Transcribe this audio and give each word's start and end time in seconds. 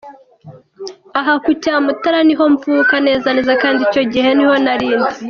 Aha 1.19 1.33
ku 1.43 1.49
Cyamutara 1.61 2.19
niho 2.27 2.45
mvuka 2.53 2.95
neza 3.07 3.27
neza 3.35 3.53
kandi 3.63 3.79
icyo 3.87 4.03
gihe 4.13 4.29
niho 4.37 4.55
nari 4.63 4.87
ndi. 4.97 5.13